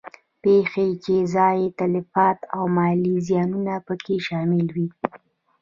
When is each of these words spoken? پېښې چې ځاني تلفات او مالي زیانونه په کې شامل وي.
پېښې 0.41 0.87
چې 1.03 1.15
ځاني 1.33 1.67
تلفات 1.79 2.39
او 2.55 2.63
مالي 2.77 3.15
زیانونه 3.27 3.73
په 3.87 3.93
کې 4.03 4.15
شامل 4.27 4.67
وي. 4.75 4.87